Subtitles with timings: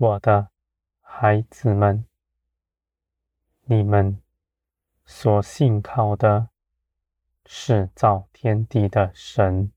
[0.00, 0.50] 我的
[1.00, 2.06] 孩子们，
[3.64, 4.22] 你们
[5.04, 6.50] 所信靠的
[7.44, 9.72] 是造天地的神。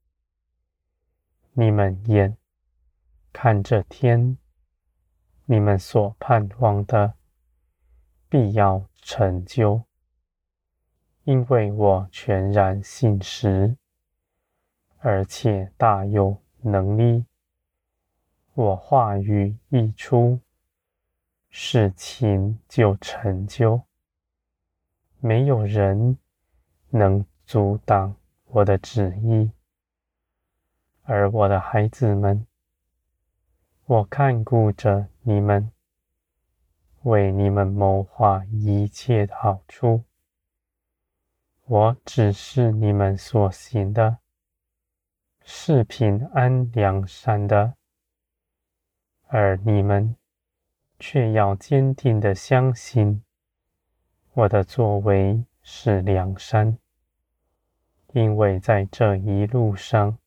[1.54, 2.38] 你们眼
[3.34, 4.38] 看着天，
[5.46, 7.16] 你们所盼望的
[8.30, 9.86] 必要成就，
[11.24, 13.76] 因为我全然信实，
[15.00, 17.26] 而且大有能力。
[18.54, 20.40] 我话语一出，
[21.50, 23.82] 事情就成就，
[25.20, 26.18] 没有人
[26.90, 28.14] 能阻挡
[28.48, 29.52] 我的旨意。
[31.04, 32.46] 而我的孩子们，
[33.86, 35.72] 我看顾着你们，
[37.04, 40.04] 为你们谋划一切的好处。
[41.66, 44.18] 我只是你们所行的，
[45.46, 47.76] 是平安良善的。
[49.34, 50.18] 而你们
[51.00, 53.24] 却要坚定地相信，
[54.34, 56.78] 我的作为是良善，
[58.12, 60.18] 因为在这一路上，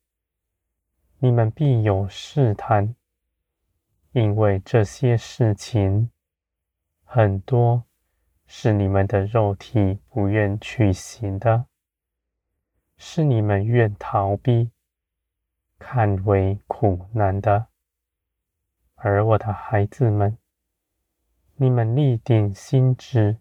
[1.19, 2.97] 你们必有试探，
[4.12, 6.10] 因为这些事情
[7.05, 7.84] 很多
[8.47, 11.66] 是你们的肉体不愿去行的，
[12.97, 14.70] 是你们愿逃避、
[15.78, 17.66] 看为苦难的。
[19.06, 20.38] 而我的孩子们，
[21.56, 23.36] 你们立定心志，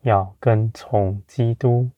[0.00, 1.90] 要跟从基督，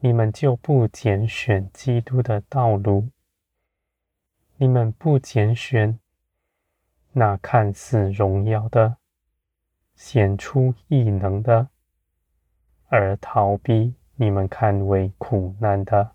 [0.00, 3.08] 你们就不拣选基督的道路，
[4.58, 5.98] 你们不拣选
[7.12, 8.98] 那看似荣耀的、
[9.94, 11.70] 显出异能的，
[12.88, 16.12] 而逃避你们看为苦难的。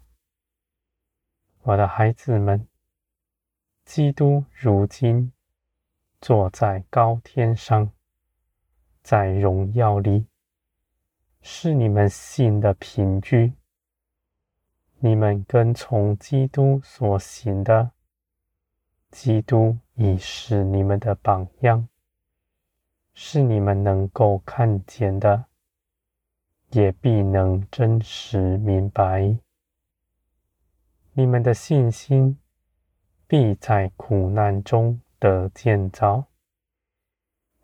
[1.63, 2.67] 我的孩子们，
[3.83, 5.33] 基督如今。
[6.22, 7.91] 坐在高天上，
[9.02, 10.28] 在荣耀里，
[11.41, 13.53] 是你们信的凭据。
[15.00, 17.91] 你们跟从基督所行的，
[19.12, 21.88] 基督已是你们的榜样，
[23.13, 25.46] 是你们能够看见的，
[26.72, 29.38] 也必能真实明白。
[31.13, 32.38] 你们的信心
[33.25, 36.25] 必在苦难中得建造，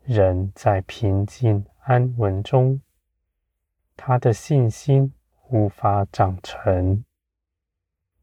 [0.04, 2.80] 人在平静安稳中，
[3.96, 5.14] 他的信心
[5.48, 7.02] 无法长成，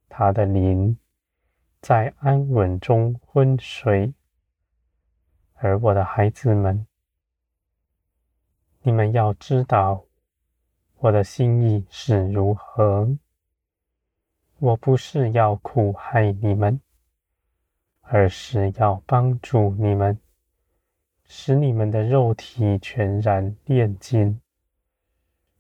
[0.08, 0.98] 他的灵
[1.82, 4.14] 在安稳中昏睡。
[5.56, 6.86] 而我的孩子们，
[8.84, 10.06] 你们要知道
[10.98, 13.18] 我的心意是如何。
[14.60, 16.80] 我不是要苦害你们。
[18.14, 20.20] 而是要帮助你们，
[21.26, 24.40] 使你们的肉体全然炼金，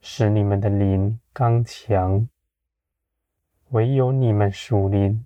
[0.01, 2.29] 使你们的灵刚强。
[3.69, 5.25] 唯有你们属灵，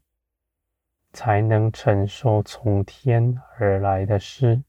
[1.11, 4.63] 才能承受从天而来的事。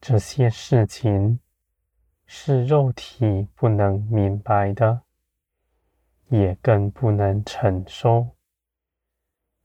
[0.00, 1.38] 这些事情
[2.26, 5.02] 是肉体不能明白的，
[6.26, 8.30] 也更不能承受。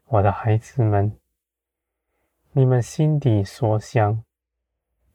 [0.03, 1.11] 我的孩子们。
[2.57, 4.23] 你们心底所想，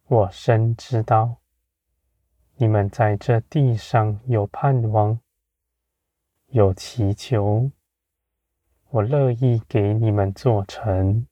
[0.09, 1.39] 我深知道。
[2.57, 5.19] 你们在这地上有盼望，
[6.49, 7.71] 有祈求，
[8.91, 11.27] 我乐意给你们做成，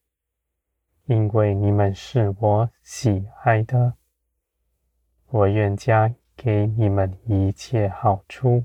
[1.05, 3.93] 因为你们是我喜爱的。
[5.27, 8.65] 我愿加给你们一切好处，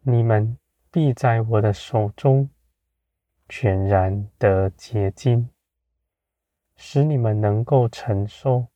[0.00, 0.56] 你们
[0.90, 2.48] 必在我的手中。
[3.54, 5.50] 全然得洁净，
[6.74, 8.68] 使你们能够承受，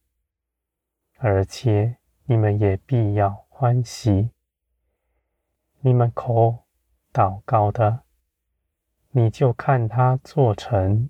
[1.16, 1.96] 而且
[2.26, 4.28] 你们也必要欢喜。
[5.80, 6.66] 你们口
[7.10, 8.02] 祷告的，
[9.12, 11.08] 你就看他做成。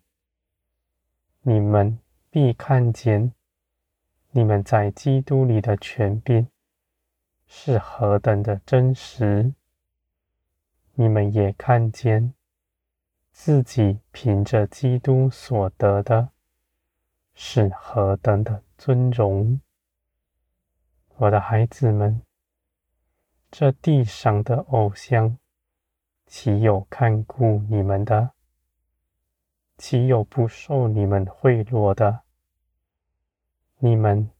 [1.43, 1.99] 你们
[2.31, 3.33] 必看见，
[4.31, 6.47] 你们在基督里的权柄
[7.49, 9.53] 是何等的真实。
[10.95, 12.36] 你们也看见。
[13.37, 16.31] 自己凭着基督所得的，
[17.35, 19.61] 是何等的尊荣！
[21.17, 22.23] 我的孩子们，
[23.51, 25.39] 这地上的偶像，
[26.27, 28.33] 岂有看顾你们的？
[29.77, 32.23] 岂有不受你们贿赂的？
[33.79, 34.31] 你们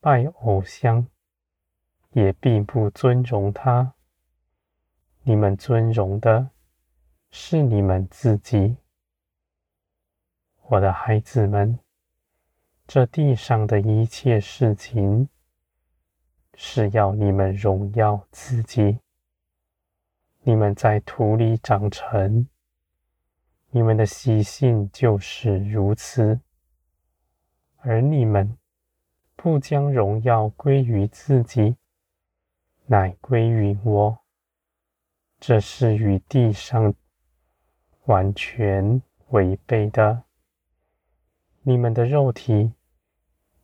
[0.00, 1.08] 拜偶像，
[2.12, 3.92] 也并不尊荣他。
[5.24, 6.50] 你们尊荣的。
[7.32, 8.76] 是你们自己，
[10.68, 11.78] 我的孩子们，
[12.88, 15.28] 这地上的一切事情，
[16.54, 18.98] 是要你们荣耀自己。
[20.42, 22.48] 你们在土里长成，
[23.70, 26.40] 你们的习性就是如此。
[27.76, 28.58] 而你们
[29.36, 31.76] 不将荣耀归于自己，
[32.86, 34.18] 乃归于我。
[35.38, 36.94] 这是与地上
[38.04, 40.24] 完全违背的。
[41.62, 42.72] 你们的肉体。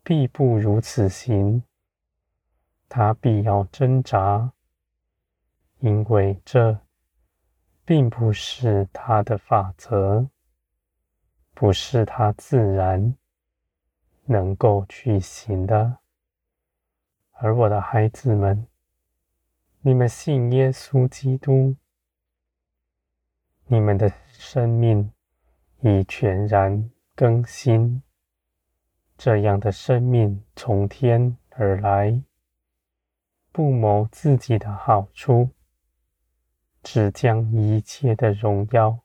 [0.09, 1.65] 必不如此行，
[2.89, 4.53] 他必要挣扎，
[5.81, 6.79] 因为这
[7.85, 10.29] 并不是他的法则，
[11.55, 13.17] 不是他自然
[14.27, 15.99] 能够去行的。
[17.33, 18.69] 而我的孩子们，
[19.81, 21.75] 你们信耶稣基督，
[23.67, 24.09] 你们的
[24.49, 25.11] 生命
[25.81, 28.01] 已全然更新。
[29.19, 32.23] 这样的生命从天而来，
[33.51, 35.51] 不谋自己的好处，
[36.81, 39.01] 只将一切的荣耀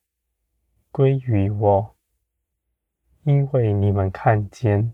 [0.91, 1.95] 归于我，
[3.23, 4.93] 因为你们看见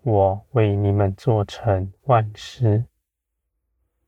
[0.00, 2.86] 我为你们做成万事。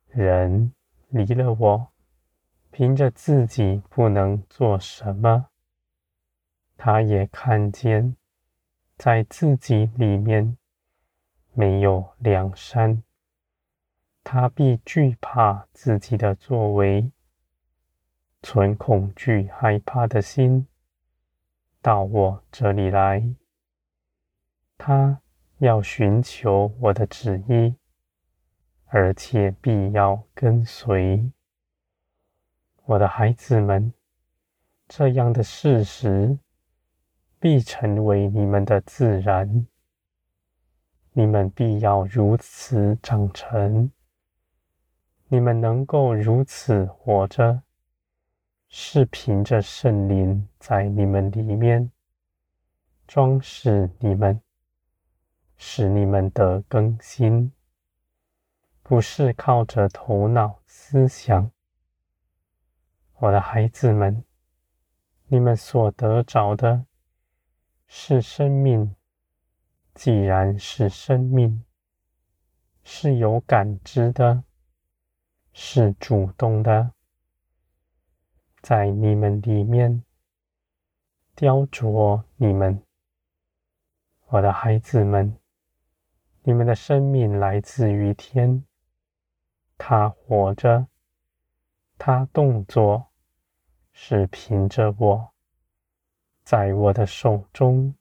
[0.09, 0.73] 人
[1.09, 1.93] 离了我，
[2.79, 5.47] 凭着自己不能做什么，
[6.77, 8.15] 他也看见。
[8.99, 10.59] 在自己里面
[11.55, 13.03] 没有良善，
[14.23, 17.11] 他必惧怕自己的作为，
[18.43, 20.67] 存恐惧害怕的心
[21.81, 23.27] 到我这里来。
[24.77, 25.23] 他
[25.61, 27.75] 要寻求我的旨意，
[28.85, 31.33] 而且必要跟随。
[32.87, 33.93] 我的孩子们，
[34.89, 36.39] 这样的事实。
[37.39, 39.67] 必成为你们的自然，
[41.13, 43.93] 你们必要如此长成。
[45.29, 47.63] 你们能够如此活着，
[48.69, 51.93] 是凭着圣灵在你们里面
[53.07, 54.41] 装饰你们，
[55.57, 57.53] 使你们得更新，
[58.83, 61.53] 不是靠着头脑思想。
[63.19, 64.25] 我的孩子们，
[65.29, 66.85] 你们所得着的。
[67.89, 68.97] 是生命，
[69.95, 71.65] 既然是生命，
[72.83, 74.43] 是有感知的，
[75.53, 76.93] 是主动的，
[78.61, 80.03] 在你们里面
[81.37, 82.83] 雕琢你们，
[84.27, 85.39] 我的孩子们，
[86.43, 88.65] 你们的生命来自于天，
[89.79, 90.89] 他活着，
[91.99, 93.07] 他动作
[93.93, 95.33] 是凭着我。
[96.45, 97.95] 在我的手中，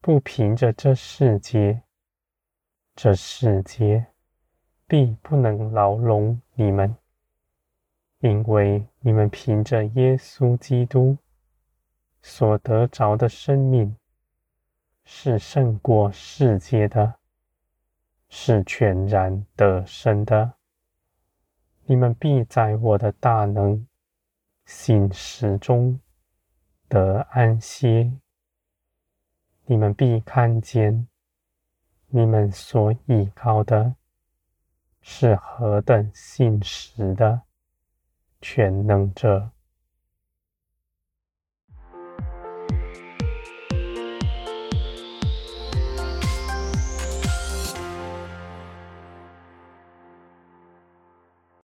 [0.00, 1.82] 不凭着这世界，
[2.94, 4.06] 这世界
[4.86, 6.94] 必不能牢笼你们，
[8.18, 11.16] 因为你们凭着耶稣基督
[12.20, 13.96] 所得着的生命，
[15.04, 17.14] 是胜过世界的，
[18.28, 20.52] 是全然得胜的。
[21.90, 23.84] 你们必在我的大能
[24.64, 25.98] 信实中。
[26.88, 28.12] 得安歇，
[29.64, 31.08] 你们必看见，
[32.06, 33.96] 你们所倚靠的
[35.00, 37.42] 是何等信实的
[38.40, 39.50] 全能者。